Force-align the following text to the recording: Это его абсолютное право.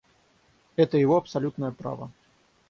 Это 0.77 0.97
его 0.97 1.15
абсолютное 1.15 1.69
право. 1.69 2.09